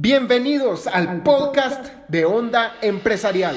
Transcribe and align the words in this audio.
Bienvenidos 0.00 0.86
al 0.86 1.24
podcast 1.24 1.86
de 2.06 2.24
Onda 2.24 2.76
Empresarial. 2.82 3.56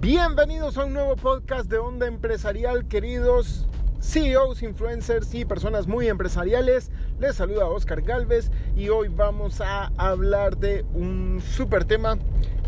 Bienvenidos 0.00 0.78
a 0.78 0.84
un 0.84 0.92
nuevo 0.92 1.16
podcast 1.16 1.68
de 1.68 1.78
Onda 1.78 2.06
Empresarial, 2.06 2.86
queridos 2.86 3.66
CEOs, 4.00 4.62
influencers 4.62 5.34
y 5.34 5.44
personas 5.44 5.88
muy 5.88 6.08
empresariales. 6.08 6.90
Les 7.18 7.34
saluda 7.34 7.66
Oscar 7.66 8.02
Galvez 8.02 8.50
y 8.76 8.90
hoy 8.90 9.08
vamos 9.08 9.60
a 9.60 9.90
hablar 9.96 10.56
de 10.56 10.84
un 10.94 11.42
super 11.44 11.84
tema 11.84 12.16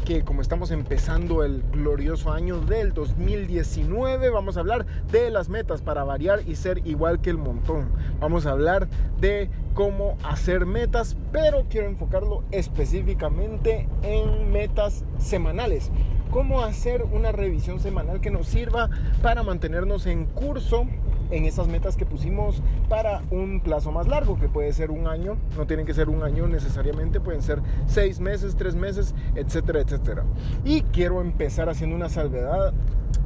que 0.04 0.24
como 0.24 0.42
estamos 0.42 0.72
empezando 0.72 1.44
el 1.44 1.62
glorioso 1.70 2.32
año 2.32 2.58
del 2.60 2.92
2019, 2.94 4.30
vamos 4.30 4.56
a 4.56 4.60
hablar 4.60 4.86
de 5.12 5.30
las 5.30 5.48
metas 5.48 5.82
para 5.82 6.02
variar 6.02 6.40
y 6.48 6.56
ser 6.56 6.84
igual 6.84 7.20
que 7.20 7.30
el 7.30 7.38
montón. 7.38 7.92
Vamos 8.18 8.46
a 8.46 8.50
hablar 8.50 8.88
de 9.20 9.50
cómo 9.74 10.16
hacer 10.24 10.66
metas, 10.66 11.16
pero 11.30 11.66
quiero 11.70 11.86
enfocarlo 11.86 12.42
específicamente 12.50 13.88
en 14.02 14.50
metas 14.50 15.04
semanales. 15.18 15.92
Cómo 16.30 16.62
hacer 16.62 17.04
una 17.04 17.30
revisión 17.30 17.78
semanal 17.78 18.20
que 18.20 18.30
nos 18.30 18.48
sirva 18.48 18.90
para 19.22 19.42
mantenernos 19.42 20.06
en 20.06 20.26
curso 20.26 20.86
en 21.30 21.44
esas 21.44 21.68
metas 21.68 21.96
que 21.96 22.06
pusimos 22.06 22.62
para 22.88 23.22
un 23.30 23.60
plazo 23.60 23.92
más 23.92 24.08
largo, 24.08 24.38
que 24.38 24.48
puede 24.48 24.72
ser 24.72 24.90
un 24.90 25.06
año, 25.06 25.36
no 25.56 25.66
tienen 25.66 25.86
que 25.86 25.94
ser 25.94 26.08
un 26.08 26.22
año 26.22 26.46
necesariamente, 26.46 27.20
pueden 27.20 27.42
ser 27.42 27.60
seis 27.86 28.20
meses, 28.20 28.56
tres 28.56 28.74
meses, 28.74 29.14
etcétera, 29.34 29.80
etcétera. 29.80 30.24
Y 30.64 30.82
quiero 30.82 31.20
empezar 31.20 31.68
haciendo 31.68 31.96
una 31.96 32.08
salvedad. 32.08 32.72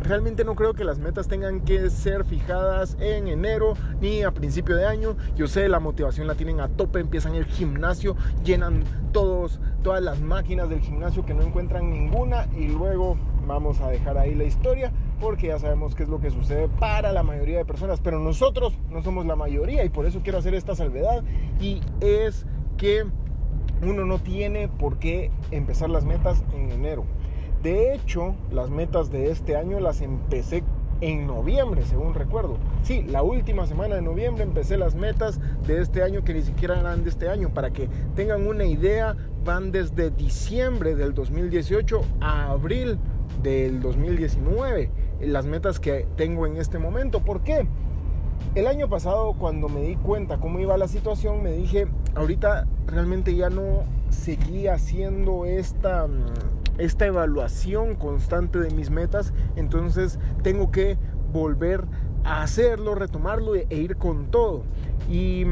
Realmente 0.02 0.44
no 0.44 0.54
creo 0.54 0.74
que 0.74 0.84
las 0.84 0.98
metas 0.98 1.28
tengan 1.28 1.60
que 1.60 1.88
ser 1.88 2.24
fijadas 2.24 2.96
en 3.00 3.28
enero 3.28 3.74
ni 4.00 4.22
a 4.22 4.32
principio 4.32 4.76
de 4.76 4.86
año. 4.86 5.16
Yo 5.36 5.46
sé, 5.46 5.68
la 5.68 5.80
motivación 5.80 6.26
la 6.26 6.34
tienen 6.34 6.60
a 6.60 6.68
tope, 6.68 7.00
empiezan 7.00 7.34
el 7.34 7.44
gimnasio, 7.44 8.16
llenan 8.44 8.84
todos, 9.12 9.60
todas 9.82 10.02
las 10.02 10.20
máquinas 10.20 10.68
del 10.68 10.80
gimnasio 10.80 11.24
que 11.24 11.34
no 11.34 11.42
encuentran 11.42 11.90
ninguna 11.90 12.46
y 12.56 12.68
luego 12.68 13.16
vamos 13.46 13.80
a 13.80 13.88
dejar 13.88 14.18
ahí 14.18 14.34
la 14.34 14.44
historia 14.44 14.92
porque 15.24 15.46
ya 15.46 15.58
sabemos 15.58 15.94
qué 15.94 16.02
es 16.02 16.10
lo 16.10 16.20
que 16.20 16.30
sucede 16.30 16.68
para 16.78 17.10
la 17.10 17.22
mayoría 17.22 17.56
de 17.56 17.64
personas, 17.64 17.98
pero 17.98 18.18
nosotros 18.18 18.74
no 18.90 19.02
somos 19.02 19.24
la 19.24 19.36
mayoría 19.36 19.82
y 19.82 19.88
por 19.88 20.04
eso 20.04 20.20
quiero 20.22 20.36
hacer 20.36 20.54
esta 20.54 20.76
salvedad 20.76 21.24
y 21.58 21.80
es 22.02 22.44
que 22.76 23.06
uno 23.82 24.04
no 24.04 24.18
tiene 24.18 24.68
por 24.68 24.98
qué 24.98 25.30
empezar 25.50 25.88
las 25.88 26.04
metas 26.04 26.44
en 26.52 26.70
enero. 26.70 27.06
De 27.62 27.94
hecho, 27.94 28.34
las 28.52 28.68
metas 28.68 29.10
de 29.10 29.30
este 29.30 29.56
año 29.56 29.80
las 29.80 30.02
empecé 30.02 30.62
en 31.00 31.26
noviembre, 31.26 31.86
según 31.86 32.12
recuerdo. 32.12 32.58
Sí, 32.82 33.02
la 33.02 33.22
última 33.22 33.66
semana 33.66 33.94
de 33.94 34.02
noviembre 34.02 34.44
empecé 34.44 34.76
las 34.76 34.94
metas 34.94 35.40
de 35.66 35.80
este 35.80 36.02
año 36.02 36.22
que 36.22 36.34
ni 36.34 36.42
siquiera 36.42 36.78
eran 36.78 37.02
de 37.02 37.08
este 37.08 37.30
año. 37.30 37.48
Para 37.48 37.70
que 37.70 37.88
tengan 38.14 38.46
una 38.46 38.66
idea, 38.66 39.16
van 39.42 39.72
desde 39.72 40.10
diciembre 40.10 40.94
del 40.94 41.14
2018 41.14 42.02
a 42.20 42.50
abril 42.50 42.98
del 43.42 43.80
2019 43.80 44.90
las 45.20 45.46
metas 45.46 45.80
que 45.80 46.06
tengo 46.16 46.46
en 46.46 46.56
este 46.56 46.78
momento. 46.78 47.20
¿Por 47.20 47.42
qué? 47.42 47.66
El 48.54 48.66
año 48.66 48.88
pasado 48.88 49.34
cuando 49.34 49.68
me 49.68 49.82
di 49.82 49.96
cuenta 49.96 50.38
cómo 50.38 50.60
iba 50.60 50.76
la 50.76 50.88
situación, 50.88 51.42
me 51.42 51.52
dije, 51.52 51.88
ahorita 52.14 52.66
realmente 52.86 53.34
ya 53.34 53.50
no 53.50 53.84
seguía 54.10 54.74
haciendo 54.74 55.44
esta, 55.44 56.06
esta 56.78 57.06
evaluación 57.06 57.96
constante 57.96 58.60
de 58.60 58.70
mis 58.70 58.90
metas, 58.90 59.32
entonces 59.56 60.18
tengo 60.42 60.70
que 60.70 60.98
volver 61.32 61.84
a 62.24 62.42
hacerlo, 62.42 62.94
retomarlo 62.94 63.54
e 63.54 63.66
ir 63.70 63.96
con 63.96 64.26
todo. 64.30 64.62
Y 65.10 65.44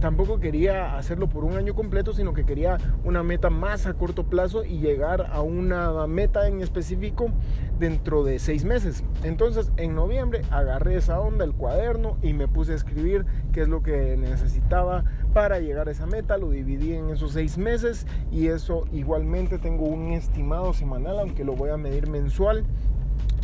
tampoco 0.00 0.40
quería 0.40 0.96
hacerlo 0.96 1.28
por 1.28 1.44
un 1.44 1.56
año 1.56 1.74
completo, 1.74 2.12
sino 2.12 2.32
que 2.32 2.44
quería 2.44 2.78
una 3.04 3.22
meta 3.22 3.50
más 3.50 3.86
a 3.86 3.94
corto 3.94 4.24
plazo 4.24 4.64
y 4.64 4.78
llegar 4.78 5.26
a 5.30 5.42
una 5.42 6.06
meta 6.06 6.48
en 6.48 6.60
específico 6.60 7.30
dentro 7.78 8.24
de 8.24 8.38
seis 8.38 8.64
meses. 8.64 9.04
Entonces 9.22 9.72
en 9.76 9.94
noviembre 9.94 10.42
agarré 10.50 10.96
esa 10.96 11.20
onda, 11.20 11.44
el 11.44 11.52
cuaderno 11.52 12.16
y 12.22 12.32
me 12.32 12.48
puse 12.48 12.72
a 12.72 12.76
escribir 12.76 13.24
qué 13.52 13.62
es 13.62 13.68
lo 13.68 13.82
que 13.82 14.16
necesitaba 14.16 15.04
para 15.32 15.60
llegar 15.60 15.88
a 15.88 15.92
esa 15.92 16.06
meta. 16.06 16.38
Lo 16.38 16.50
dividí 16.50 16.94
en 16.94 17.10
esos 17.10 17.32
seis 17.32 17.58
meses 17.58 18.06
y 18.30 18.48
eso 18.48 18.84
igualmente 18.92 19.58
tengo 19.58 19.84
un 19.84 20.12
estimado 20.12 20.72
semanal, 20.72 21.18
aunque 21.18 21.44
lo 21.44 21.54
voy 21.54 21.70
a 21.70 21.76
medir 21.76 22.08
mensual 22.08 22.64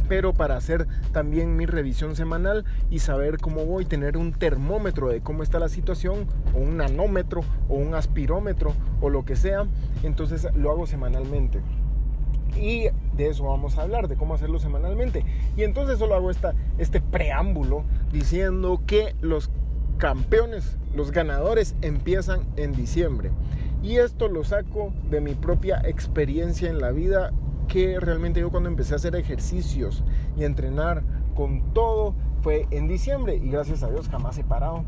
pero 0.08 0.34
para 0.34 0.56
hacer 0.56 0.86
también 1.12 1.56
mi 1.56 1.66
revisión 1.66 2.16
semanal 2.16 2.64
y 2.90 3.00
saber 3.00 3.38
cómo 3.38 3.64
voy, 3.64 3.84
tener 3.84 4.16
un 4.16 4.32
termómetro 4.32 5.08
de 5.08 5.20
cómo 5.20 5.42
está 5.42 5.58
la 5.58 5.68
situación, 5.68 6.26
o 6.54 6.58
un 6.58 6.78
nanómetro, 6.78 7.42
o 7.68 7.74
un 7.74 7.94
aspirómetro, 7.94 8.74
o 9.00 9.10
lo 9.10 9.24
que 9.24 9.36
sea, 9.36 9.66
entonces 10.02 10.46
lo 10.54 10.70
hago 10.70 10.86
semanalmente. 10.86 11.60
Y 12.56 12.88
de 13.16 13.28
eso 13.28 13.44
vamos 13.44 13.76
a 13.76 13.82
hablar, 13.82 14.08
de 14.08 14.16
cómo 14.16 14.34
hacerlo 14.34 14.58
semanalmente. 14.58 15.24
Y 15.56 15.62
entonces 15.62 15.98
solo 15.98 16.14
hago 16.14 16.30
esta, 16.30 16.54
este 16.78 17.00
preámbulo 17.00 17.84
diciendo 18.12 18.80
que 18.86 19.14
los 19.20 19.50
campeones, 19.98 20.76
los 20.94 21.10
ganadores 21.10 21.74
empiezan 21.82 22.40
en 22.56 22.72
diciembre. 22.72 23.30
Y 23.82 23.96
esto 23.96 24.28
lo 24.28 24.42
saco 24.44 24.92
de 25.10 25.20
mi 25.20 25.34
propia 25.34 25.80
experiencia 25.84 26.70
en 26.70 26.80
la 26.80 26.90
vida 26.90 27.32
que 27.66 27.98
realmente 28.00 28.40
yo 28.40 28.50
cuando 28.50 28.68
empecé 28.68 28.94
a 28.94 28.96
hacer 28.96 29.16
ejercicios 29.16 30.04
y 30.36 30.44
entrenar 30.44 31.02
con 31.34 31.72
todo 31.72 32.14
fue 32.42 32.66
en 32.70 32.88
diciembre 32.88 33.36
y 33.36 33.50
gracias 33.50 33.82
a 33.82 33.90
Dios 33.90 34.08
jamás 34.08 34.38
he 34.38 34.44
parado. 34.44 34.84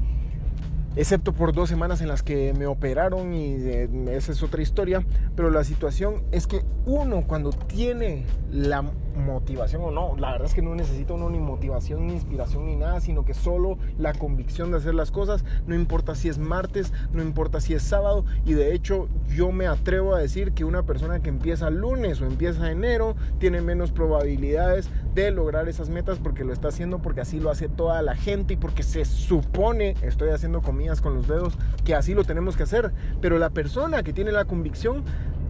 Excepto 0.97 1.33
por 1.33 1.53
dos 1.53 1.69
semanas 1.69 2.01
en 2.01 2.09
las 2.09 2.23
que 2.23 2.55
me 2.55 2.67
operaron 2.67 3.33
y 3.33 3.55
eh, 3.55 3.89
esa 4.11 4.33
es 4.33 4.43
otra 4.43 4.63
historia, 4.63 5.05
pero 5.37 5.51
la 5.51 5.63
situación 5.63 6.23
es 6.33 6.47
que 6.47 6.63
uno 6.87 7.23
cuando 7.27 7.51
tiene 7.51 8.25
la 8.51 8.85
motivación 9.19 9.83
o 9.83 9.91
no, 9.91 10.17
la 10.17 10.33
verdad 10.33 10.47
es 10.47 10.55
que 10.55 10.63
no 10.63 10.75
necesita 10.75 11.09
ni 11.09 11.39
motivación, 11.39 12.07
ni 12.07 12.13
inspiración, 12.13 12.67
ni 12.67 12.77
nada, 12.77 13.01
sino 13.01 13.25
que 13.25 13.35
solo 13.35 13.79
la 13.99 14.13
convicción 14.13 14.71
de 14.71 14.79
hacer 14.79 14.95
las 14.95 15.11
cosas, 15.11 15.45
no 15.67 15.75
importa 15.75 16.15
si 16.15 16.29
es 16.29 16.39
martes, 16.39 16.93
no 17.13 17.23
importa 17.23 17.61
si 17.61 17.75
es 17.75 17.83
sábado, 17.83 18.25
y 18.45 18.55
de 18.55 18.75
hecho 18.75 19.09
yo 19.29 19.51
me 19.53 19.67
atrevo 19.67 20.15
a 20.15 20.21
decir 20.21 20.53
que 20.53 20.65
una 20.65 20.85
persona 20.85 21.21
que 21.21 21.29
empieza 21.29 21.71
lunes 21.71 22.21
o 22.21 22.27
empieza 22.27 22.71
enero 22.71 23.17
tiene 23.39 23.61
menos 23.61 23.91
probabilidades 23.91 24.91
de 25.15 25.31
lograr 25.31 25.69
esas 25.69 25.89
metas 25.89 26.19
porque 26.19 26.45
lo 26.45 26.53
está 26.53 26.69
haciendo, 26.69 27.01
porque 27.01 27.23
así 27.23 27.41
lo 27.41 27.51
hace 27.51 27.69
toda 27.69 28.01
la 28.03 28.15
gente 28.15 28.55
y 28.55 28.57
porque 28.57 28.83
se 28.83 29.05
supone, 29.05 29.97
estoy 30.03 30.31
haciendo 30.31 30.63
comillas 30.63 31.01
con 31.01 31.15
los 31.15 31.27
dedos, 31.27 31.59
que 31.85 31.95
así 31.95 32.15
lo 32.15 32.25
tenemos 32.25 32.57
que 32.57 32.63
hacer, 32.63 32.93
pero 33.21 33.39
la 33.39 33.51
persona 33.51 34.03
que 34.03 34.13
tiene 34.13 34.33
la 34.33 34.45
convicción 34.45 35.05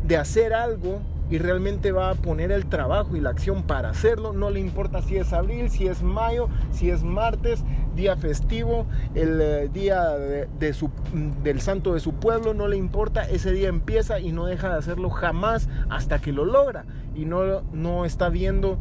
de 0.07 0.17
hacer 0.17 0.55
algo 0.55 1.01
y 1.31 1.39
realmente 1.39 1.93
va 1.93 2.11
a 2.11 2.15
poner 2.15 2.51
el 2.53 2.67
trabajo 2.67 3.17
y 3.17 3.21
la 3.21 3.31
acción 3.31 3.63
para 3.63 3.91
hacerlo. 3.91 4.33
No 4.33 4.51
le 4.51 4.61
importa 4.61 5.03
si 5.03 5.17
es 5.17 5.33
abril, 5.33 5.71
si 5.71 5.87
es 5.87 6.03
mayo, 6.03 6.49
si 6.71 6.91
es 6.91 7.03
martes, 7.03 7.65
día 7.95 8.17
festivo, 8.17 8.87
el 9.15 9.41
eh, 9.41 9.69
día 9.73 10.09
de, 10.09 10.73
su, 10.73 10.91
del 11.43 11.61
santo 11.61 11.95
de 11.95 12.01
su 12.01 12.15
pueblo, 12.15 12.55
no 12.55 12.69
le 12.69 12.77
importa. 12.77 13.29
Ese 13.29 13.53
día 13.53 13.69
empieza 13.69 14.21
y 14.21 14.33
no 14.33 14.47
deja 14.47 14.71
de 14.71 14.79
hacerlo 14.79 15.11
jamás 15.11 15.69
hasta 15.91 16.19
que 16.21 16.33
lo 16.33 16.45
logra. 16.45 16.85
Y 17.15 17.25
no, 17.25 17.63
no 17.73 18.05
está 18.05 18.29
viendo 18.29 18.79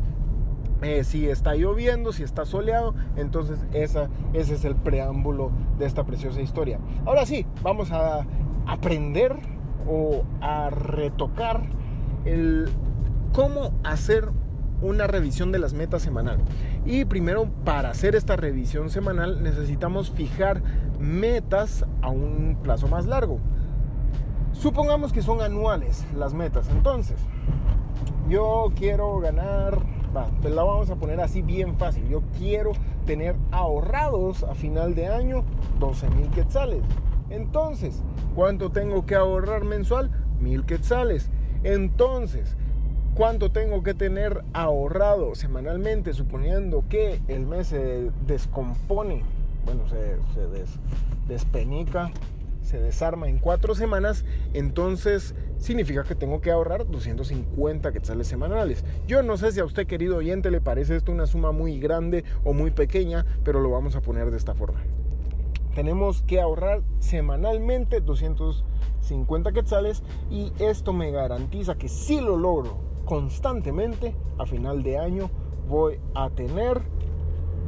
eh, 0.84 1.04
si 1.04 1.28
está 1.28 1.56
lloviendo, 1.56 2.14
si 2.14 2.24
está 2.24 2.46
soleado. 2.46 2.96
Entonces 3.16 3.60
esa, 3.74 4.10
ese 4.34 4.56
es 4.56 4.64
el 4.64 4.76
preámbulo 4.76 5.52
de 5.80 5.86
esta 5.86 6.06
preciosa 6.06 6.42
historia. 6.42 6.80
Ahora 7.06 7.26
sí, 7.26 7.46
vamos 7.62 7.92
a 7.92 8.26
aprender 8.68 9.36
o 9.88 10.24
a 10.42 10.70
retocar 10.70 11.62
el 12.28 12.70
cómo 13.34 13.74
hacer 13.84 14.30
una 14.82 15.08
revisión 15.08 15.52
de 15.52 15.60
las 15.60 15.74
metas 15.74 16.02
semanal. 16.02 16.40
Y 16.86 17.06
primero, 17.06 17.50
para 17.66 17.90
hacer 17.90 18.16
esta 18.16 18.36
revisión 18.36 18.90
semanal 18.90 19.42
necesitamos 19.42 20.12
fijar 20.12 20.62
metas 21.00 21.86
a 22.02 22.10
un 22.10 22.58
plazo 22.62 22.88
más 22.88 23.06
largo. 23.06 23.40
Supongamos 24.54 25.14
que 25.14 25.22
son 25.22 25.42
anuales 25.42 26.06
las 26.16 26.34
metas. 26.34 26.70
Entonces, 26.70 27.18
yo 28.30 28.72
quiero 28.76 29.20
ganar, 29.20 29.80
pues 30.42 30.54
la 30.54 30.64
vamos 30.64 30.90
a 30.90 30.96
poner 30.96 31.22
así 31.22 31.42
bien 31.42 31.78
fácil. 31.78 32.08
Yo 32.08 32.22
quiero 32.38 32.72
tener 33.06 33.36
ahorrados 33.52 34.44
a 34.44 34.54
final 34.54 34.96
de 34.96 35.08
año 35.08 35.44
12 35.80 36.10
mil 36.12 36.30
quetzales. 36.30 36.82
Entonces, 37.30 38.04
¿cuánto 38.36 38.72
tengo 38.72 39.06
que 39.06 39.16
ahorrar 39.16 39.64
mensual? 39.64 40.12
Mil 40.40 40.66
quetzales. 40.66 41.30
Entonces, 41.64 42.56
¿cuánto 43.16 43.52
tengo 43.52 43.84
que 43.84 43.94
tener 43.94 44.44
ahorrado 44.54 45.36
semanalmente, 45.36 46.14
suponiendo 46.14 46.84
que 46.90 47.20
el 47.28 47.46
mes 47.46 47.68
se 47.68 48.12
descompone? 48.26 49.24
Bueno, 49.66 49.84
se, 49.90 50.18
despenica, 51.28 52.12
se 52.62 52.80
desarma 52.80 53.28
en 53.28 53.40
cuatro 53.40 53.76
semanas, 53.76 54.24
entonces 54.54 55.36
significa 55.58 56.04
que 56.04 56.16
tengo 56.16 56.40
que 56.42 56.52
ahorrar 56.52 56.88
250 56.88 57.92
quetzales 57.92 58.28
semanales. 58.28 58.86
Yo 59.08 59.24
no 59.24 59.36
sé 59.38 59.52
si 59.52 59.60
a 59.60 59.66
usted, 59.66 59.88
querido 59.88 60.18
oyente, 60.18 60.52
le 60.52 60.62
parece 60.62 60.96
esto 60.96 61.12
una 61.12 61.26
suma 61.26 61.52
muy 61.52 61.80
grande 61.80 62.24
o 62.44 62.54
muy 62.54 62.72
pequeña, 62.72 63.26
pero 63.44 63.60
lo 63.60 63.72
vamos 63.72 63.96
a 63.96 64.02
poner 64.02 64.32
de 64.32 64.38
esta 64.38 64.54
forma. 64.54 64.82
Tenemos 65.78 66.24
que 66.24 66.42
ahorrar 66.42 66.82
semanalmente 66.98 68.02
250 68.02 69.52
quetzales 69.52 70.02
y 70.32 70.52
esto 70.58 70.92
me 70.92 71.12
garantiza 71.12 71.76
que 71.76 71.88
si 71.88 72.20
lo 72.20 72.36
logro 72.36 72.80
constantemente, 73.06 74.16
a 74.40 74.48
final 74.48 74.82
de 74.82 74.98
año 74.98 75.30
voy 75.70 76.00
a 76.16 76.32
tener 76.32 76.82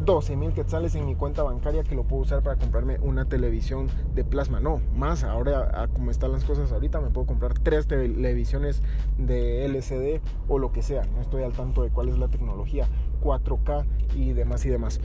12 0.05 0.35
mil 0.37 0.53
quetzales 0.53 0.95
en 0.95 1.05
mi 1.05 1.13
cuenta 1.13 1.43
bancaria 1.43 1.83
que 1.83 1.93
lo 1.93 2.03
puedo 2.03 2.23
usar 2.23 2.41
para 2.41 2.55
comprarme 2.55 2.97
una 2.99 3.25
televisión 3.25 3.89
de 4.15 4.23
plasma. 4.23 4.59
No, 4.59 4.81
más 4.95 5.23
ahora, 5.23 5.87
como 5.93 6.09
están 6.09 6.31
las 6.31 6.45
cosas 6.45 6.71
ahorita, 6.71 6.99
me 7.01 7.11
puedo 7.11 7.27
comprar 7.27 7.53
tres 7.59 7.85
televisiones 7.85 8.81
de 9.19 9.65
LCD 9.65 10.19
o 10.47 10.57
lo 10.57 10.71
que 10.71 10.81
sea. 10.81 11.03
No 11.13 11.21
estoy 11.21 11.43
al 11.43 11.53
tanto 11.53 11.83
de 11.83 11.91
cuál 11.91 12.09
es 12.09 12.17
la 12.17 12.27
tecnología 12.27 12.87
4K 13.19 13.85
y 14.15 14.33
demás 14.33 14.65
y 14.65 14.69
demás. 14.69 14.99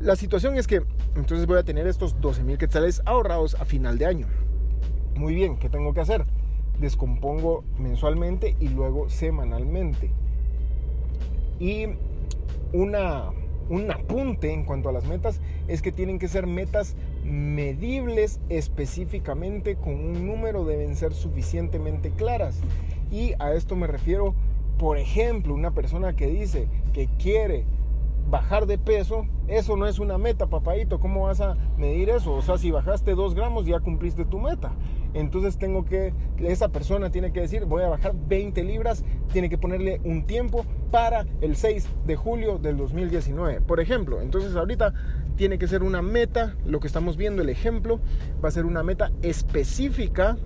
La 0.00 0.16
situación 0.16 0.56
es 0.56 0.66
que 0.66 0.82
entonces 1.16 1.46
voy 1.46 1.58
a 1.58 1.62
tener 1.62 1.86
estos 1.86 2.20
12 2.20 2.44
mil 2.44 2.58
quetzales 2.58 3.02
ahorrados 3.04 3.54
a 3.54 3.64
final 3.64 3.98
de 3.98 4.06
año. 4.06 4.26
Muy 5.16 5.34
bien, 5.34 5.56
¿qué 5.58 5.68
tengo 5.68 5.94
que 5.94 6.00
hacer? 6.00 6.26
Descompongo 6.80 7.64
mensualmente 7.78 8.56
y 8.60 8.68
luego 8.68 9.08
semanalmente. 9.08 10.10
Y 11.60 11.86
una 12.72 13.30
un 13.68 13.90
apunte 13.90 14.52
en 14.52 14.64
cuanto 14.64 14.88
a 14.88 14.92
las 14.92 15.06
metas 15.06 15.40
es 15.68 15.80
que 15.80 15.92
tienen 15.92 16.18
que 16.18 16.28
ser 16.28 16.46
metas 16.46 16.96
medibles 17.24 18.40
específicamente 18.48 19.76
con 19.76 19.94
un 19.94 20.26
número 20.26 20.64
deben 20.64 20.96
ser 20.96 21.14
suficientemente 21.14 22.10
claras. 22.10 22.60
Y 23.10 23.32
a 23.38 23.54
esto 23.54 23.76
me 23.76 23.86
refiero, 23.86 24.34
por 24.78 24.98
ejemplo, 24.98 25.54
una 25.54 25.72
persona 25.72 26.14
que 26.14 26.26
dice 26.26 26.68
que 26.92 27.08
quiere 27.18 27.64
bajar 28.28 28.66
de 28.66 28.78
peso, 28.78 29.26
eso 29.48 29.76
no 29.76 29.86
es 29.86 29.98
una 29.98 30.18
meta, 30.18 30.46
papadito. 30.46 30.98
¿Cómo 30.98 31.24
vas 31.24 31.40
a 31.40 31.56
medir 31.76 32.10
eso? 32.10 32.32
O 32.34 32.42
sea, 32.42 32.58
si 32.58 32.70
bajaste 32.70 33.14
2 33.14 33.34
gramos 33.34 33.66
ya 33.66 33.80
cumpliste 33.80 34.24
tu 34.24 34.38
meta. 34.38 34.72
Entonces 35.12 35.58
tengo 35.58 35.84
que, 35.84 36.12
esa 36.38 36.68
persona 36.68 37.10
tiene 37.10 37.32
que 37.32 37.40
decir, 37.40 37.66
voy 37.66 37.82
a 37.82 37.88
bajar 37.88 38.14
20 38.26 38.64
libras, 38.64 39.04
tiene 39.32 39.48
que 39.48 39.58
ponerle 39.58 40.00
un 40.04 40.26
tiempo 40.26 40.64
para 40.90 41.26
el 41.40 41.56
6 41.56 41.88
de 42.06 42.16
julio 42.16 42.58
del 42.58 42.76
2019. 42.76 43.60
Por 43.60 43.78
ejemplo, 43.78 44.20
entonces 44.20 44.56
ahorita 44.56 44.92
tiene 45.36 45.58
que 45.58 45.68
ser 45.68 45.82
una 45.82 46.02
meta, 46.02 46.56
lo 46.64 46.80
que 46.80 46.86
estamos 46.86 47.16
viendo, 47.16 47.42
el 47.42 47.48
ejemplo, 47.48 48.00
va 48.42 48.48
a 48.48 48.52
ser 48.52 48.64
una 48.64 48.82
meta 48.82 49.12
específica 49.22 50.36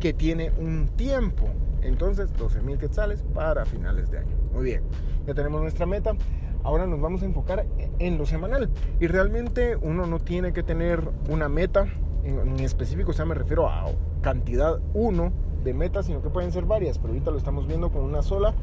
que 0.00 0.12
tiene 0.12 0.50
un 0.58 0.88
tiempo. 0.96 1.48
Entonces, 1.82 2.32
12 2.36 2.60
mil 2.62 2.78
quetzales 2.78 3.22
para 3.34 3.64
finales 3.64 4.10
de 4.10 4.18
año. 4.18 4.36
Muy 4.52 4.64
bien, 4.64 4.82
ya 5.26 5.34
tenemos 5.34 5.60
nuestra 5.60 5.86
meta. 5.86 6.14
Ahora 6.62 6.86
nos 6.86 7.00
vamos 7.00 7.22
a 7.22 7.24
enfocar 7.24 7.66
en 7.98 8.18
lo 8.18 8.26
semanal. 8.26 8.70
Y 9.00 9.06
realmente 9.06 9.76
uno 9.76 10.06
no 10.06 10.18
tiene 10.18 10.52
que 10.52 10.62
tener 10.62 11.08
una 11.28 11.48
meta 11.48 11.86
en, 12.24 12.60
específico, 12.60 13.10
o 13.10 13.14
sea, 13.14 13.24
me 13.24 13.34
refiero 13.34 13.68
a 13.68 13.86
cantidad 14.20 14.78
1 14.94 15.32
de 15.64 15.74
metas, 15.74 16.06
sino 16.06 16.22
que 16.22 16.30
pueden 16.30 16.52
ser 16.52 16.64
varias, 16.64 16.98
pero 16.98 17.12
ahorita 17.12 17.30
lo 17.30 17.38
estamos 17.38 17.66
viendo 17.66 17.90
con 17.90 18.02
una 18.02 18.22
sola, 18.22 18.54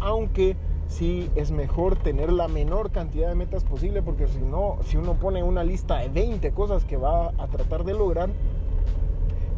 aunque 0.00 0.56
sí 0.88 1.30
es 1.34 1.50
mejor 1.50 1.96
tener 1.96 2.32
la 2.32 2.48
menor 2.48 2.90
cantidad 2.90 3.28
de 3.28 3.34
metas 3.34 3.64
posible, 3.64 4.02
porque 4.02 4.26
si 4.26 4.38
no, 4.40 4.78
si 4.84 4.96
uno 4.96 5.14
pone 5.14 5.42
una 5.42 5.64
lista 5.64 5.98
de 5.98 6.08
20 6.08 6.52
cosas 6.52 6.84
que 6.84 6.96
va 6.96 7.32
a 7.38 7.46
tratar 7.48 7.84
de 7.84 7.94
lograr, 7.94 8.30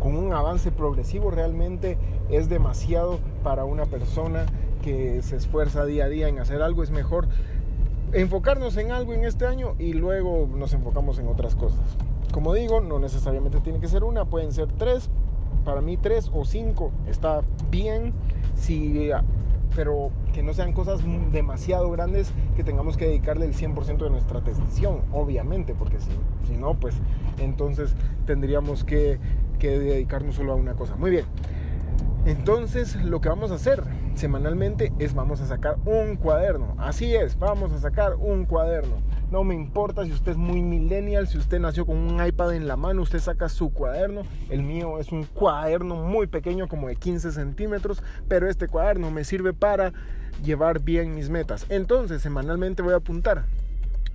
con 0.01 0.17
un 0.17 0.33
avance 0.33 0.71
progresivo 0.71 1.31
realmente 1.31 1.99
es 2.31 2.49
demasiado 2.49 3.19
para 3.43 3.65
una 3.65 3.87
persona 3.87 4.47
que 4.83 5.23
se 5.23 5.37
esfuerza 5.37 5.85
día 5.85 6.05
a 6.05 6.09
día 6.09 6.29
en 6.29 6.39
hacer 6.39 6.63
algo, 6.63 6.83
es 6.83 6.91
mejor 6.91 7.29
enfocarnos 8.13 8.77
en 8.77 8.91
algo 8.91 9.13
en 9.13 9.25
este 9.25 9.47
año 9.47 9.75
y 9.79 9.93
luego 9.93 10.49
nos 10.55 10.73
enfocamos 10.73 11.19
en 11.19 11.29
otras 11.29 11.55
cosas. 11.55 11.81
Como 12.33 12.55
digo, 12.55 12.81
no 12.81 12.99
necesariamente 12.99 13.61
tiene 13.61 13.81
que 13.81 13.89
ser 13.89 14.05
una, 14.05 14.25
pueden 14.25 14.53
ser 14.53 14.69
tres. 14.73 15.11
Para 15.65 15.81
mí 15.81 15.97
tres 15.97 16.31
o 16.33 16.45
cinco 16.45 16.93
está 17.07 17.43
bien, 17.71 18.13
si, 18.55 19.11
pero 19.75 20.11
que 20.33 20.43
no 20.43 20.55
sean 20.55 20.73
cosas 20.73 21.01
demasiado 21.33 21.91
grandes 21.91 22.33
que 22.57 22.65
tengamos 22.65 22.97
que 22.97 23.07
dedicarle 23.07 23.47
el 23.47 23.55
100% 23.55 23.99
de 23.99 24.11
nuestra 24.11 24.39
atención, 24.39 25.03
obviamente, 25.13 25.75
porque 25.75 25.99
si, 26.01 26.11
si 26.47 26.57
no, 26.57 26.75
pues 26.75 26.95
entonces 27.39 27.95
tendríamos 28.27 28.85
que, 28.85 29.19
que 29.59 29.79
dedicarnos 29.79 30.37
solo 30.37 30.53
a 30.53 30.57
una 30.57 30.75
cosa. 30.75 30.97
Muy 30.97 31.11
bien. 31.11 31.25
Entonces 32.27 32.97
lo 32.97 33.21
que 33.21 33.29
vamos 33.29 33.51
a 33.51 33.55
hacer 33.55 33.83
semanalmente 34.15 34.93
es 34.99 35.15
vamos 35.15 35.41
a 35.41 35.47
sacar 35.47 35.77
un 35.85 36.17
cuaderno. 36.17 36.75
Así 36.79 37.15
es, 37.15 37.39
vamos 37.39 37.73
a 37.73 37.81
sacar 37.81 38.17
un 38.17 38.45
cuaderno. 38.45 38.97
No 39.31 39.45
me 39.45 39.55
importa 39.55 40.05
si 40.05 40.13
usted 40.13 40.33
es 40.33 40.39
muy 40.39 40.63
millennial, 40.63 41.29
si 41.29 41.39
usted 41.39 41.61
nació 41.61 41.87
con 41.87 41.97
un 41.97 42.25
iPad 42.25 42.55
en 42.55 42.67
la 42.67 42.77
mano, 42.77 43.03
usted 43.03 43.19
saca 43.19 43.49
su 43.49 43.73
cuaderno. 43.73 44.23
El 44.51 44.63
mío 44.63 44.99
es 44.99 45.13
un 45.13 45.25
cuaderno 45.25 45.97
muy 45.97 46.27
pequeño, 46.27 46.67
como 46.67 46.89
de 46.89 46.97
15 46.97 47.33
centímetros, 47.33 48.03
pero 48.27 48.49
este 48.49 48.69
cuaderno 48.69 49.11
me 49.11 49.25
sirve 49.25 49.53
para 49.53 49.93
llevar 50.43 50.81
bien 50.81 51.15
mis 51.15 51.29
metas. 51.29 51.67
Entonces, 51.69 52.23
semanalmente 52.23 52.83
voy 52.83 52.95
a 52.95 52.97
apuntar 52.97 53.45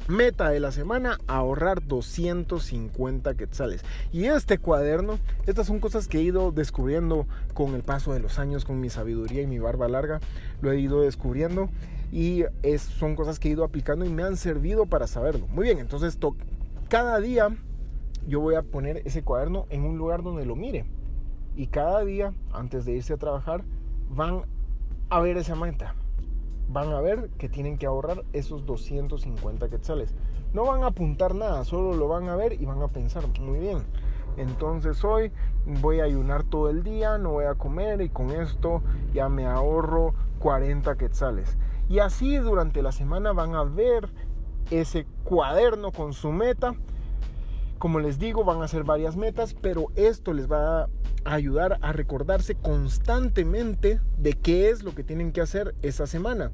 Meta 0.09 0.49
de 0.49 0.59
la 0.59 0.73
semana, 0.73 1.17
ahorrar 1.27 1.87
250 1.87 3.35
quetzales. 3.35 3.85
Y 4.11 4.25
este 4.25 4.57
cuaderno, 4.57 5.17
estas 5.47 5.67
son 5.67 5.79
cosas 5.79 6.09
que 6.09 6.17
he 6.17 6.21
ido 6.21 6.51
descubriendo 6.51 7.25
con 7.53 7.73
el 7.73 7.83
paso 7.83 8.11
de 8.11 8.19
los 8.19 8.37
años, 8.37 8.65
con 8.65 8.81
mi 8.81 8.89
sabiduría 8.89 9.41
y 9.41 9.47
mi 9.47 9.59
barba 9.59 9.87
larga, 9.87 10.19
lo 10.61 10.73
he 10.73 10.79
ido 10.79 11.01
descubriendo 11.01 11.69
y 12.11 12.43
es, 12.63 12.81
son 12.81 13.15
cosas 13.15 13.39
que 13.39 13.47
he 13.47 13.51
ido 13.51 13.63
aplicando 13.63 14.03
y 14.03 14.09
me 14.09 14.23
han 14.23 14.35
servido 14.35 14.87
para 14.87 15.07
saberlo. 15.07 15.47
Muy 15.47 15.63
bien, 15.63 15.79
entonces 15.79 16.17
cada 16.89 17.21
día 17.21 17.55
yo 18.27 18.41
voy 18.41 18.55
a 18.55 18.61
poner 18.61 19.03
ese 19.05 19.23
cuaderno 19.23 19.67
en 19.69 19.85
un 19.85 19.97
lugar 19.97 20.21
donde 20.21 20.45
lo 20.45 20.57
mire. 20.57 20.85
Y 21.55 21.67
cada 21.67 22.03
día, 22.03 22.33
antes 22.51 22.83
de 22.83 22.91
irse 22.91 23.13
a 23.13 23.17
trabajar, 23.17 23.63
van 24.09 24.41
a 25.09 25.21
ver 25.21 25.37
esa 25.37 25.55
meta 25.55 25.95
van 26.67 26.91
a 26.93 27.01
ver 27.01 27.29
que 27.37 27.49
tienen 27.49 27.77
que 27.77 27.85
ahorrar 27.85 28.23
esos 28.33 28.65
250 28.65 29.69
quetzales. 29.69 30.13
No 30.53 30.65
van 30.65 30.83
a 30.83 30.87
apuntar 30.87 31.35
nada, 31.35 31.63
solo 31.65 31.93
lo 31.93 32.07
van 32.07 32.29
a 32.29 32.35
ver 32.35 32.53
y 32.53 32.65
van 32.65 32.81
a 32.81 32.87
pensar, 32.87 33.23
muy 33.39 33.59
bien. 33.59 33.79
Entonces 34.37 35.03
hoy 35.03 35.31
voy 35.65 35.99
a 35.99 36.05
ayunar 36.05 36.43
todo 36.43 36.69
el 36.69 36.83
día, 36.83 37.17
no 37.17 37.31
voy 37.31 37.45
a 37.45 37.55
comer 37.55 38.01
y 38.01 38.09
con 38.09 38.31
esto 38.31 38.81
ya 39.13 39.29
me 39.29 39.45
ahorro 39.45 40.13
40 40.39 40.95
quetzales. 40.95 41.57
Y 41.89 41.99
así 41.99 42.37
durante 42.37 42.81
la 42.81 42.91
semana 42.91 43.33
van 43.33 43.55
a 43.55 43.63
ver 43.63 44.09
ese 44.71 45.05
cuaderno 45.23 45.91
con 45.91 46.13
su 46.13 46.31
meta. 46.31 46.73
Como 47.83 47.99
les 47.99 48.17
digo, 48.17 48.45
van 48.45 48.61
a 48.61 48.69
ser 48.69 48.85
varias 48.85 49.17
metas, 49.17 49.53
pero 49.53 49.87
esto 49.97 50.31
les 50.31 50.49
va 50.49 50.83
a 50.83 50.89
ayudar 51.25 51.79
a 51.81 51.91
recordarse 51.91 52.55
constantemente 52.55 53.99
de 54.17 54.31
qué 54.35 54.69
es 54.69 54.83
lo 54.83 54.95
que 54.95 55.03
tienen 55.03 55.33
que 55.33 55.41
hacer 55.41 55.75
esa 55.81 56.07
semana. 56.07 56.51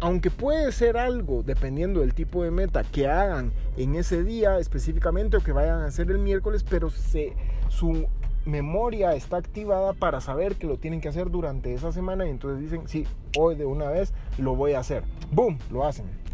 Aunque 0.00 0.30
puede 0.30 0.70
ser 0.72 0.98
algo, 0.98 1.42
dependiendo 1.42 2.00
del 2.00 2.12
tipo 2.12 2.44
de 2.44 2.50
meta 2.50 2.84
que 2.84 3.08
hagan 3.08 3.50
en 3.78 3.94
ese 3.94 4.22
día 4.24 4.58
específicamente 4.58 5.38
o 5.38 5.40
que 5.40 5.52
vayan 5.52 5.78
a 5.80 5.86
hacer 5.86 6.10
el 6.10 6.18
miércoles, 6.18 6.66
pero 6.68 6.90
su 6.90 8.06
memoria 8.44 9.14
está 9.14 9.38
activada 9.38 9.94
para 9.94 10.20
saber 10.20 10.56
que 10.56 10.66
lo 10.66 10.76
tienen 10.76 11.00
que 11.00 11.08
hacer 11.08 11.30
durante 11.30 11.72
esa 11.72 11.92
semana 11.92 12.26
y 12.26 12.28
entonces 12.28 12.60
dicen, 12.60 12.86
sí, 12.88 13.06
hoy 13.38 13.54
de 13.54 13.64
una 13.64 13.88
vez 13.88 14.12
lo 14.36 14.54
voy 14.54 14.74
a 14.74 14.80
hacer. 14.80 15.02
¡Boom! 15.32 15.58
Lo 15.70 15.86
hacen. 15.86 16.27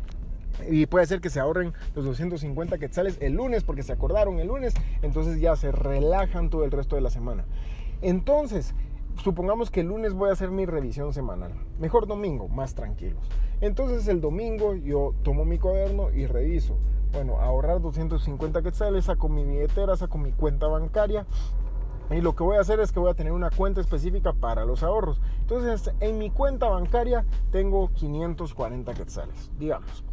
Y 0.68 0.86
puede 0.86 1.06
ser 1.06 1.20
que 1.20 1.30
se 1.30 1.40
ahorren 1.40 1.72
los 1.94 2.04
250 2.04 2.78
quetzales 2.78 3.18
el 3.20 3.34
lunes 3.34 3.64
porque 3.64 3.82
se 3.82 3.92
acordaron 3.92 4.38
el 4.38 4.48
lunes, 4.48 4.74
entonces 5.02 5.40
ya 5.40 5.56
se 5.56 5.72
relajan 5.72 6.50
todo 6.50 6.64
el 6.64 6.70
resto 6.70 6.96
de 6.96 7.02
la 7.02 7.10
semana. 7.10 7.44
Entonces, 8.02 8.74
supongamos 9.22 9.70
que 9.70 9.80
el 9.80 9.88
lunes 9.88 10.14
voy 10.14 10.30
a 10.30 10.32
hacer 10.32 10.50
mi 10.50 10.66
revisión 10.66 11.12
semanal. 11.12 11.52
Mejor 11.78 12.06
domingo, 12.06 12.48
más 12.48 12.74
tranquilos. 12.74 13.28
Entonces 13.60 14.08
el 14.08 14.20
domingo 14.20 14.74
yo 14.74 15.14
tomo 15.22 15.44
mi 15.44 15.58
cuaderno 15.58 16.10
y 16.10 16.26
reviso. 16.26 16.76
Bueno, 17.12 17.40
ahorrar 17.40 17.80
250 17.80 18.62
quetzales, 18.62 19.04
saco 19.04 19.28
mi 19.28 19.44
billetera, 19.44 19.96
saco 19.96 20.18
mi 20.18 20.32
cuenta 20.32 20.66
bancaria. 20.66 21.26
Y 22.10 22.20
lo 22.20 22.34
que 22.34 22.42
voy 22.42 22.58
a 22.58 22.60
hacer 22.60 22.80
es 22.80 22.92
que 22.92 23.00
voy 23.00 23.10
a 23.10 23.14
tener 23.14 23.32
una 23.32 23.50
cuenta 23.50 23.80
específica 23.80 24.32
para 24.32 24.64
los 24.64 24.82
ahorros. 24.82 25.20
Entonces 25.40 25.94
en 26.00 26.18
mi 26.18 26.30
cuenta 26.30 26.68
bancaria 26.68 27.24
tengo 27.50 27.90
540 27.94 28.92
quetzales, 28.94 29.50
digamos. 29.58 30.04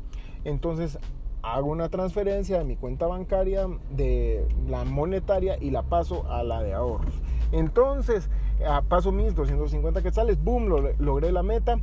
Entonces 0.44 0.98
hago 1.44 1.68
una 1.68 1.90
transferencia 1.90 2.60
de 2.60 2.64
mi 2.64 2.76
cuenta 2.76 3.08
bancaria 3.08 3.68
de 3.90 4.48
la 4.68 4.84
monetaria 4.84 5.58
y 5.60 5.72
la 5.72 5.84
paso 5.84 6.30
a 6.32 6.44
la 6.44 6.62
de 6.62 6.74
ahorros. 6.74 7.14
Entonces, 7.52 8.30
a 8.66 8.82
paso 8.82 9.12
mis 9.12 9.36
250 9.36 10.02
quetzales, 10.02 10.42
boom, 10.42 10.70
logré 11.00 11.32
la 11.32 11.44
meta 11.44 11.80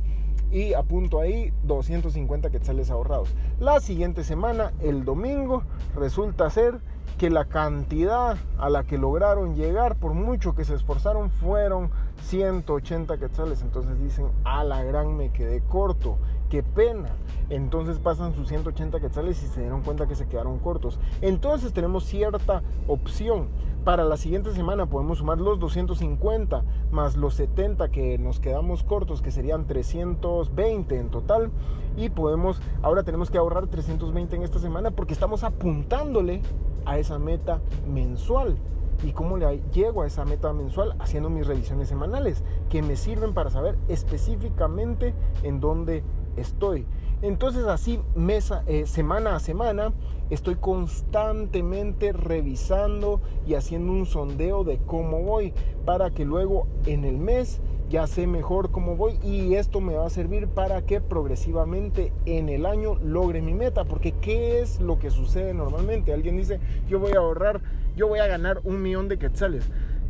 y 0.51 0.73
apunto 0.73 1.19
ahí 1.19 1.53
250 1.63 2.49
quetzales 2.49 2.89
ahorrados. 2.89 3.35
La 3.59 3.79
siguiente 3.79 4.23
semana, 4.23 4.71
el 4.81 5.05
domingo, 5.05 5.63
resulta 5.95 6.49
ser 6.49 6.79
que 7.19 7.29
la 7.29 7.45
cantidad 7.45 8.37
a 8.57 8.69
la 8.69 8.85
que 8.85 8.97
lograron 8.97 9.55
llegar, 9.55 9.97
por 9.97 10.13
mucho 10.13 10.55
que 10.55 10.63
se 10.63 10.73
esforzaron, 10.73 11.29
fueron 11.29 11.91
180 12.23 13.17
quetzales. 13.17 13.61
Entonces 13.61 14.01
dicen, 14.01 14.27
a 14.45 14.63
la 14.63 14.83
gran 14.83 15.17
me 15.17 15.29
quedé 15.31 15.61
corto, 15.61 16.17
qué 16.49 16.63
pena. 16.63 17.09
Entonces 17.49 17.97
pasan 17.97 18.35
sus 18.35 18.47
180 18.47 18.99
quetzales 18.99 19.41
y 19.43 19.47
se 19.47 19.61
dieron 19.61 19.81
cuenta 19.81 20.07
que 20.07 20.15
se 20.15 20.27
quedaron 20.27 20.59
cortos. 20.59 20.99
Entonces 21.21 21.73
tenemos 21.73 22.03
cierta 22.03 22.61
opción. 22.87 23.47
Para 23.83 24.03
la 24.03 24.17
siguiente 24.17 24.53
semana 24.53 24.87
podemos 24.87 25.19
sumar 25.19 25.39
los 25.39 25.57
250 25.59 26.63
más 26.91 27.15
los 27.15 27.35
70 27.35 27.89
que 27.89 28.17
nos 28.17 28.39
quedamos 28.39 28.83
cortos, 28.83 29.21
que 29.21 29.31
serían 29.31 29.65
320 29.65 30.99
en 30.99 31.09
total. 31.09 31.49
Y 31.97 32.09
podemos, 32.09 32.61
ahora 32.81 33.03
tenemos 33.03 33.31
que 33.31 33.37
ahorrar 33.37 33.67
320 33.67 34.35
en 34.35 34.43
esta 34.43 34.59
semana 34.59 34.91
porque 34.91 35.13
estamos 35.13 35.43
apuntándole 35.43 36.41
a 36.85 36.99
esa 36.99 37.17
meta 37.17 37.61
mensual. 37.87 38.57
¿Y 39.01 39.13
cómo 39.13 39.37
le 39.37 39.61
llego 39.71 40.01
a 40.01 40.07
esa 40.07 40.25
meta 40.25 40.51
mensual? 40.51 40.95
Haciendo 40.99 41.29
mis 41.29 41.47
revisiones 41.47 41.87
semanales, 41.87 42.43
que 42.69 42.81
me 42.81 42.97
sirven 42.97 43.33
para 43.33 43.49
saber 43.49 43.77
específicamente 43.87 45.13
en 45.43 45.61
dónde 45.61 46.03
estoy. 46.39 46.85
Entonces 47.21 47.65
así 47.65 47.99
mesa, 48.15 48.63
eh, 48.65 48.85
semana 48.87 49.35
a 49.35 49.39
semana 49.39 49.91
estoy 50.29 50.55
constantemente 50.55 52.13
revisando 52.13 53.19
y 53.45 53.55
haciendo 53.55 53.91
un 53.91 54.05
sondeo 54.05 54.63
de 54.63 54.77
cómo 54.77 55.21
voy 55.21 55.53
para 55.85 56.11
que 56.11 56.23
luego 56.23 56.67
en 56.85 57.03
el 57.03 57.17
mes 57.17 57.61
ya 57.89 58.05
sé 58.05 58.27
mejor 58.27 58.69
cómo 58.69 58.95
voy 58.95 59.19
y 59.23 59.55
esto 59.55 59.81
me 59.81 59.95
va 59.95 60.05
a 60.05 60.09
servir 60.11 60.47
para 60.47 60.83
que 60.83 61.01
progresivamente 61.01 62.13
en 62.25 62.47
el 62.47 62.65
año 62.65 62.95
logre 63.03 63.41
mi 63.41 63.53
meta. 63.53 63.83
Porque 63.83 64.11
¿qué 64.11 64.61
es 64.61 64.79
lo 64.79 64.99
que 64.99 65.09
sucede 65.09 65.53
normalmente? 65.53 66.13
Alguien 66.13 66.37
dice, 66.37 66.59
yo 66.87 66.99
voy 66.99 67.13
a 67.13 67.17
ahorrar, 67.17 67.61
yo 67.95 68.07
voy 68.07 68.19
a 68.19 68.27
ganar 68.27 68.61
un 68.63 68.81
millón 68.81 69.09
de 69.09 69.17
quetzales 69.17 69.69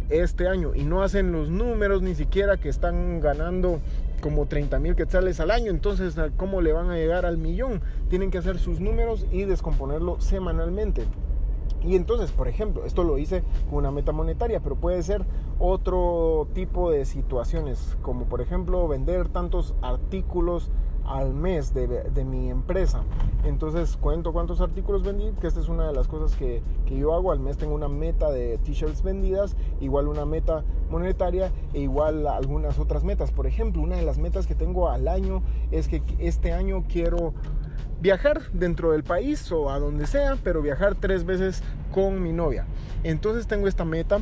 este 0.10 0.48
año 0.48 0.74
y 0.76 0.84
no 0.84 1.04
hacen 1.04 1.32
los 1.32 1.50
números 1.50 2.02
ni 2.02 2.16
siquiera 2.16 2.58
que 2.58 2.68
están 2.68 3.22
ganando 3.22 3.80
como 4.20 4.46
30 4.46 4.80
mil 4.80 4.96
quetzales 4.96 5.40
al 5.40 5.52
año. 5.52 5.72
Entonces, 5.72 6.16
¿cómo 6.38 6.62
le 6.62 6.74
van 6.74 6.90
a 6.90 6.96
llegar 6.96 7.26
al 7.26 7.38
millón? 7.38 7.82
Tienen 8.10 8.32
que 8.32 8.38
hacer 8.38 8.60
sus 8.60 8.80
números 8.80 9.26
y 9.32 9.44
descomponerlo 9.44 10.20
semanalmente. 10.20 11.06
Y 11.84 11.96
entonces, 11.96 12.32
por 12.32 12.48
ejemplo, 12.48 12.86
esto 12.86 13.04
lo 13.04 13.18
hice 13.18 13.44
con 13.70 13.80
una 13.80 13.92
meta 13.92 14.12
monetaria, 14.12 14.60
pero 14.60 14.76
puede 14.76 15.02
ser 15.02 15.26
otro 15.60 16.48
tipo 16.54 16.92
de 16.92 17.06
situaciones, 17.06 17.98
como 18.02 18.26
por 18.26 18.42
ejemplo 18.42 18.88
vender 18.88 19.30
tantos 19.30 19.76
artículos 19.82 20.70
al 21.10 21.34
mes 21.34 21.74
de, 21.74 22.24
mi 22.24 22.50
empresa. 22.50 23.02
Entonces 23.44 23.98
cuento 23.98 24.32
cuántos 24.32 24.62
artículos 24.62 25.04
vendí, 25.04 25.32
que 25.42 25.48
esta 25.48 25.60
es 25.60 25.68
una 25.68 25.88
de 25.88 25.94
las 25.94 26.08
cosas 26.08 26.38
que, 26.38 26.62
que 26.86 26.98
yo 26.98 27.14
hago. 27.16 27.32
Al 27.32 27.40
mes 27.40 27.58
tengo 27.58 27.74
una 27.74 27.90
meta 27.90 28.30
de 28.30 28.60
t-shirts 28.60 29.02
vendidas, 29.02 29.56
igual 29.82 30.08
una 30.08 30.26
meta 30.26 30.64
monetaria 30.90 31.52
e 31.74 31.80
igual 31.80 32.28
algunas 32.28 32.78
otras 32.78 33.04
metas. 33.04 33.32
Por 33.32 33.48
ejemplo, 33.48 33.82
una 33.82 33.96
de 33.96 34.04
las 34.04 34.20
metas 34.20 34.46
que 34.46 34.54
tengo 34.54 34.90
al 34.90 35.08
año 35.08 35.42
es 35.72 35.88
que 35.88 36.04
este 36.20 36.54
año 36.54 36.86
quiero 36.88 37.34
viajar 38.02 38.42
dentro 38.54 38.92
del 38.92 39.04
país 39.04 39.52
o 39.52 39.72
a 39.72 39.80
donde 39.80 40.06
sea, 40.06 40.38
pero 40.44 40.62
viajar 40.62 40.96
tres 40.96 41.26
veces 41.26 41.64
con 41.92 42.22
mi 42.22 42.34
novia. 42.34 42.66
Entonces 43.04 43.48
tengo 43.48 43.68
esta 43.68 43.84
meta. 43.84 44.20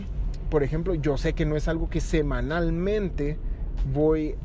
Por 0.50 0.64
ejemplo, 0.64 0.96
yo 0.96 1.18
sé 1.18 1.34
que 1.34 1.46
no 1.46 1.58
es 1.58 1.68
algo 1.68 1.90
que 1.90 2.00
semanalmente 2.00 3.38
voy 3.94 4.36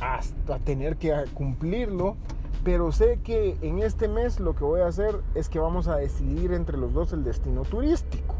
hasta 0.00 0.58
tener 0.58 0.96
que 0.96 1.14
cumplirlo, 1.34 2.16
pero 2.64 2.92
sé 2.92 3.20
que 3.22 3.56
en 3.62 3.80
este 3.80 4.08
mes 4.08 4.40
lo 4.40 4.54
que 4.54 4.64
voy 4.64 4.80
a 4.80 4.86
hacer 4.86 5.20
es 5.34 5.48
que 5.48 5.58
vamos 5.58 5.88
a 5.88 5.96
decidir 5.96 6.52
entre 6.52 6.76
los 6.76 6.92
dos 6.92 7.12
el 7.12 7.24
destino 7.24 7.62
turístico. 7.62 8.34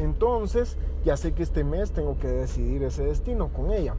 Entonces, 0.00 0.78
ya 1.04 1.16
sé 1.16 1.32
que 1.32 1.42
este 1.42 1.64
mes 1.64 1.92
tengo 1.92 2.18
que 2.18 2.28
decidir 2.28 2.82
ese 2.82 3.04
destino 3.04 3.48
con 3.48 3.72
ella. 3.72 3.94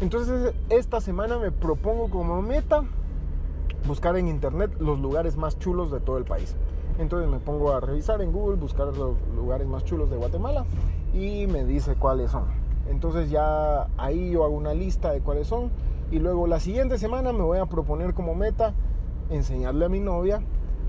Entonces, 0.00 0.54
esta 0.70 1.00
semana 1.00 1.38
me 1.38 1.50
propongo 1.50 2.08
como 2.08 2.40
meta 2.40 2.84
buscar 3.86 4.16
en 4.16 4.28
internet 4.28 4.70
los 4.80 4.98
lugares 4.98 5.36
más 5.36 5.58
chulos 5.58 5.90
de 5.90 6.00
todo 6.00 6.18
el 6.18 6.24
país. 6.24 6.56
Entonces 6.98 7.30
me 7.30 7.38
pongo 7.38 7.72
a 7.72 7.80
revisar 7.80 8.20
en 8.22 8.32
Google, 8.32 8.56
buscar 8.56 8.88
los 8.88 9.16
lugares 9.34 9.66
más 9.66 9.84
chulos 9.84 10.10
de 10.10 10.16
Guatemala 10.16 10.66
y 11.14 11.46
me 11.46 11.64
dice 11.64 11.94
cuáles 11.94 12.32
son. 12.32 12.44
Entonces 12.90 13.30
ya 13.30 13.86
ahí 13.96 14.30
yo 14.30 14.44
hago 14.44 14.54
una 14.54 14.74
lista 14.74 15.12
de 15.12 15.20
cuáles 15.20 15.46
son 15.46 15.70
y 16.10 16.18
luego 16.18 16.46
la 16.46 16.60
siguiente 16.60 16.98
semana 16.98 17.32
me 17.32 17.42
voy 17.42 17.58
a 17.58 17.66
proponer 17.66 18.14
como 18.14 18.34
meta 18.34 18.74
enseñarle 19.30 19.84
a 19.84 19.88
mi 19.88 20.00
novia 20.00 20.40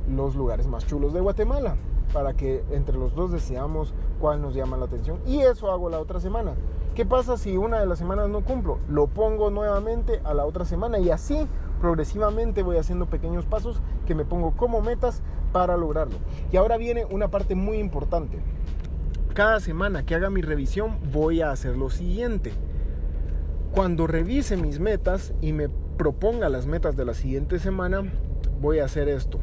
los 0.09 0.35
lugares 0.35 0.67
más 0.67 0.85
chulos 0.85 1.13
de 1.13 1.19
Guatemala 1.19 1.75
para 2.13 2.33
que 2.33 2.63
entre 2.71 2.97
los 2.97 3.13
dos 3.13 3.31
deseamos 3.31 3.93
cuál 4.19 4.41
nos 4.41 4.55
llama 4.55 4.77
la 4.77 4.85
atención. 4.85 5.19
Y 5.25 5.39
eso 5.39 5.71
hago 5.71 5.89
la 5.89 5.99
otra 5.99 6.19
semana. 6.19 6.53
¿Qué 6.95 7.05
pasa 7.05 7.37
si 7.37 7.55
una 7.55 7.79
de 7.79 7.85
las 7.85 7.99
semanas 7.99 8.29
no 8.29 8.41
cumplo? 8.41 8.79
Lo 8.89 9.07
pongo 9.07 9.51
nuevamente 9.51 10.19
a 10.23 10.33
la 10.33 10.45
otra 10.45 10.65
semana 10.65 10.99
y 10.99 11.11
así 11.11 11.47
progresivamente 11.79 12.63
voy 12.63 12.77
haciendo 12.77 13.05
pequeños 13.05 13.45
pasos 13.45 13.81
que 14.05 14.15
me 14.15 14.25
pongo 14.25 14.51
como 14.51 14.81
metas 14.81 15.21
para 15.53 15.77
lograrlo. 15.77 16.17
Y 16.51 16.57
ahora 16.57 16.77
viene 16.77 17.05
una 17.05 17.29
parte 17.29 17.55
muy 17.55 17.77
importante. 17.77 18.39
Cada 19.33 19.59
semana 19.59 20.05
que 20.05 20.15
haga 20.15 20.29
mi 20.29 20.41
revisión 20.41 20.97
voy 21.13 21.41
a 21.41 21.51
hacer 21.51 21.77
lo 21.77 21.89
siguiente. 21.89 22.51
Cuando 23.71 24.07
revise 24.07 24.57
mis 24.57 24.79
metas 24.79 25.33
y 25.41 25.53
me 25.53 25.69
proponga 25.97 26.49
las 26.49 26.65
metas 26.65 26.95
de 26.97 27.05
la 27.05 27.13
siguiente 27.13 27.59
semana, 27.59 28.03
voy 28.61 28.79
a 28.79 28.85
hacer 28.85 29.07
esto. 29.09 29.39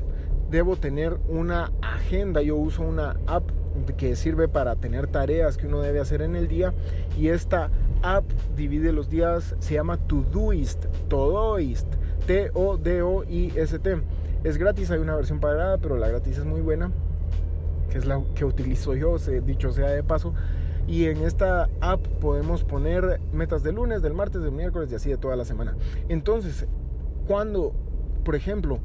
Debo 0.51 0.77
tener 0.77 1.19
una 1.29 1.73
agenda. 1.83 2.43
Yo 2.43 2.57
uso 2.57 2.83
una 2.83 3.17
app 3.27 3.51
que 3.97 4.17
sirve 4.17 4.49
para 4.49 4.77
tener 4.77 5.07
tareas 5.07 5.57
que 5.57 5.67
uno 5.67 5.81
debe 5.81 6.01
hacer 6.01 6.23
en 6.23 6.35
el 6.35 6.49
día 6.49 6.73
y 7.17 7.29
esta 7.29 7.71
app 8.03 8.25
divide 8.57 8.93
los 8.93 9.09
días, 9.09 9.55
se 9.59 9.75
llama 9.75 9.97
Todoist, 9.97 10.87
Todoist. 11.09 11.87
T-O-D-O-I-S-T. 12.27 13.97
Es 14.43 14.59
gratis, 14.59 14.91
hay 14.91 14.99
una 14.99 15.15
versión 15.15 15.39
pagada, 15.39 15.79
pero 15.79 15.97
la 15.97 16.09
gratis 16.09 16.39
es 16.39 16.45
muy 16.45 16.61
buena, 16.61 16.91
que 17.91 17.99
es 17.99 18.07
la 18.07 18.21
que 18.35 18.45
utilizo 18.45 18.95
yo, 18.95 19.17
dicho 19.45 19.71
sea 19.73 19.89
de 19.89 20.03
paso. 20.03 20.35
Y 20.89 21.07
en 21.07 21.23
esta 21.23 21.69
app 21.81 22.07
podemos 22.21 22.65
poner 22.65 23.21
metas 23.33 23.63
de 23.63 23.73
lunes, 23.73 24.03
del 24.03 24.15
martes, 24.15 24.43
del 24.43 24.53
miércoles 24.53 24.91
y 24.93 24.95
así 24.95 25.11
de 25.11 25.17
toda 25.17 25.37
la 25.37 25.45
semana. 25.45 25.77
Entonces, 26.09 26.67
cuando, 27.27 27.73
por 28.25 28.37
ejemplo, 28.37 28.79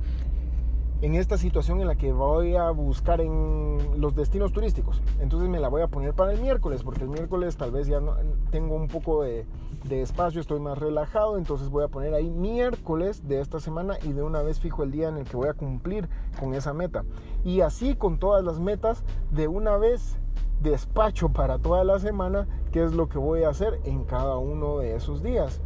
en 1.02 1.16
esta 1.16 1.38
situación 1.38 1.82
en 1.82 1.88
la 1.88 1.96
que 1.96 2.14
voy 2.14 2.56
a 2.56 2.70
buscar 2.70 3.22
en 3.22 4.00
los 4.00 4.16
destinos 4.16 4.54
turísticos. 4.54 5.02
Entonces 5.20 5.50
me 5.50 5.60
la 5.60 5.68
voy 5.68 5.82
a 5.82 5.88
poner 5.88 6.14
para 6.14 6.34
el 6.34 6.42
miércoles, 6.42 6.84
porque 6.84 7.04
el 7.04 7.10
miércoles 7.10 7.58
tal 7.58 7.72
vez 7.72 7.88
ya 7.88 8.00
no, 8.00 8.16
tengo 8.52 8.76
un 8.76 8.88
poco 8.88 9.24
de, 9.24 9.46
de, 9.86 10.02
espacio, 10.02 10.40
estoy 10.40 10.60
más 10.60 10.78
relajado, 10.78 11.38
entonces 11.38 11.70
voy 11.70 11.84
a 11.84 11.88
poner 11.88 12.14
ahí 12.14 12.30
miércoles 12.30 13.28
de 13.28 13.42
esta 13.42 13.60
semana 13.60 13.98
y 14.04 14.14
de 14.14 14.22
una 14.22 14.44
vez 14.44 14.60
fijo 14.60 14.84
el 14.84 14.92
día 14.92 15.10
en 15.10 15.18
el 15.18 15.26
que 15.26 15.38
voy 15.38 15.50
a 15.50 15.54
cumplir 15.54 16.08
con 16.40 16.54
esa 16.54 16.74
meta. 16.74 17.04
Y 17.44 17.62
así 17.62 17.96
con 17.96 18.20
todas 18.20 18.44
las 18.44 18.60
metas, 18.60 19.04
de 19.32 19.48
una 19.48 19.78
vez 19.78 20.18
despacho 20.62 21.30
para 21.30 21.58
toda 21.58 21.84
la 21.84 21.98
semana, 21.98 22.48
qué 22.72 22.84
es 22.84 22.94
lo 22.94 23.10
que 23.10 23.18
voy 23.18 23.44
a 23.44 23.50
hacer 23.50 23.80
en 23.86 24.04
cada 24.04 24.38
uno 24.38 24.78
de 24.78 24.96
esos 24.96 25.24
días. 25.24 25.62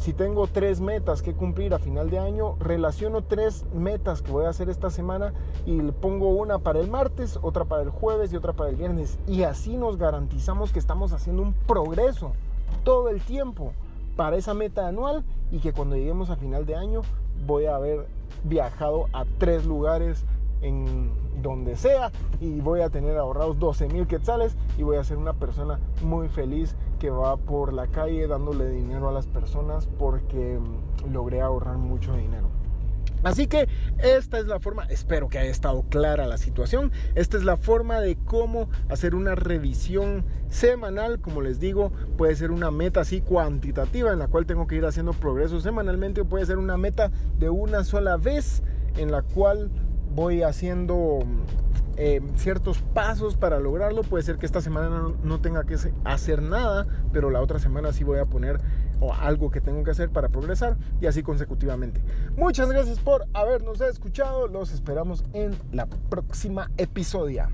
Si 0.00 0.14
tengo 0.14 0.46
tres 0.46 0.80
metas 0.80 1.20
que 1.20 1.34
cumplir 1.34 1.74
a 1.74 1.78
final 1.78 2.08
de 2.08 2.18
año, 2.18 2.56
relaciono 2.58 3.20
tres 3.20 3.66
metas 3.74 4.22
que 4.22 4.32
voy 4.32 4.46
a 4.46 4.48
hacer 4.48 4.70
esta 4.70 4.88
semana 4.88 5.34
y 5.66 5.78
pongo 5.92 6.30
una 6.30 6.58
para 6.58 6.80
el 6.80 6.88
martes, 6.88 7.38
otra 7.42 7.66
para 7.66 7.82
el 7.82 7.90
jueves 7.90 8.32
y 8.32 8.36
otra 8.36 8.54
para 8.54 8.70
el 8.70 8.76
viernes. 8.76 9.18
Y 9.28 9.42
así 9.42 9.76
nos 9.76 9.98
garantizamos 9.98 10.72
que 10.72 10.78
estamos 10.78 11.12
haciendo 11.12 11.42
un 11.42 11.52
progreso 11.52 12.32
todo 12.82 13.10
el 13.10 13.20
tiempo 13.20 13.74
para 14.16 14.38
esa 14.38 14.54
meta 14.54 14.88
anual 14.88 15.22
y 15.52 15.58
que 15.58 15.74
cuando 15.74 15.96
lleguemos 15.96 16.30
a 16.30 16.36
final 16.36 16.64
de 16.64 16.76
año 16.76 17.02
voy 17.46 17.66
a 17.66 17.76
haber 17.76 18.06
viajado 18.44 19.08
a 19.12 19.26
tres 19.36 19.66
lugares 19.66 20.24
en 20.62 21.10
donde 21.42 21.76
sea 21.76 22.10
y 22.40 22.60
voy 22.60 22.80
a 22.80 22.88
tener 22.88 23.18
ahorrados 23.18 23.58
12 23.58 23.88
mil 23.88 24.06
quetzales 24.06 24.56
y 24.78 24.82
voy 24.82 24.96
a 24.96 25.04
ser 25.04 25.18
una 25.18 25.34
persona 25.34 25.78
muy 26.02 26.28
feliz 26.28 26.74
que 27.00 27.10
va 27.10 27.36
por 27.36 27.72
la 27.72 27.88
calle 27.88 28.28
dándole 28.28 28.68
dinero 28.68 29.08
a 29.08 29.12
las 29.12 29.26
personas 29.26 29.88
porque 29.98 30.60
mm, 30.60 31.12
logré 31.12 31.40
ahorrar 31.40 31.78
mucho 31.78 32.14
dinero. 32.14 32.48
Así 33.22 33.48
que 33.48 33.68
esta 33.98 34.38
es 34.38 34.46
la 34.46 34.60
forma, 34.60 34.84
espero 34.84 35.28
que 35.28 35.38
haya 35.38 35.50
estado 35.50 35.82
clara 35.90 36.26
la 36.26 36.38
situación, 36.38 36.90
esta 37.14 37.36
es 37.36 37.44
la 37.44 37.58
forma 37.58 38.00
de 38.00 38.16
cómo 38.16 38.70
hacer 38.88 39.14
una 39.14 39.34
revisión 39.34 40.24
semanal, 40.48 41.20
como 41.20 41.42
les 41.42 41.60
digo, 41.60 41.92
puede 42.16 42.34
ser 42.34 42.50
una 42.50 42.70
meta 42.70 43.00
así 43.00 43.20
cuantitativa 43.20 44.12
en 44.12 44.18
la 44.18 44.28
cual 44.28 44.46
tengo 44.46 44.66
que 44.66 44.76
ir 44.76 44.86
haciendo 44.86 45.12
progreso 45.12 45.60
semanalmente 45.60 46.22
o 46.22 46.24
puede 46.24 46.46
ser 46.46 46.56
una 46.56 46.78
meta 46.78 47.10
de 47.38 47.50
una 47.50 47.84
sola 47.84 48.16
vez 48.16 48.62
en 48.96 49.12
la 49.12 49.20
cual 49.20 49.70
voy 50.14 50.42
haciendo 50.42 51.20
eh, 52.02 52.22
ciertos 52.36 52.80
pasos 52.80 53.36
para 53.36 53.60
lograrlo. 53.60 54.02
Puede 54.02 54.24
ser 54.24 54.38
que 54.38 54.46
esta 54.46 54.62
semana 54.62 55.12
no, 55.22 55.40
tenga 55.42 55.64
que 55.64 55.76
hacer 56.04 56.40
nada, 56.40 56.86
pero 57.12 57.28
la 57.28 57.42
otra 57.42 57.58
semana 57.58 57.92
sí 57.92 58.04
voy 58.04 58.18
a 58.18 58.24
poner 58.24 58.58
algo 59.20 59.50
que 59.50 59.60
tengo 59.60 59.84
que 59.84 59.90
hacer 59.90 60.08
para 60.08 60.30
progresar 60.30 60.78
y 61.02 61.06
así 61.06 61.22
consecutivamente. 61.22 62.02
Muchas 62.38 62.70
gracias 62.70 62.98
por 63.00 63.26
habernos 63.34 63.82
escuchado. 63.82 64.48
Los 64.48 64.72
esperamos 64.72 65.24
en 65.34 65.54
la 65.72 65.84
próxima 65.86 66.70
episodio. 66.78 67.48